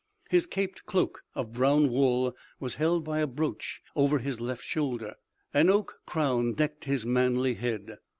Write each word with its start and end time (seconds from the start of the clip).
His 0.31 0.47
caped 0.47 0.87
cloak 0.87 1.21
of 1.35 1.53
brown 1.53 1.91
wool 1.91 2.35
was 2.59 2.73
held 2.81 3.03
by 3.05 3.19
a 3.19 3.27
brooch 3.27 3.83
over 3.95 4.17
his 4.17 4.39
left 4.41 4.63
shoulder. 4.63 5.13
An 5.53 5.69
oak 5.69 5.99
crown 6.07 6.53
decked 6.53 6.85
his 6.85 7.05
manly 7.05 7.53
head. 7.53 7.99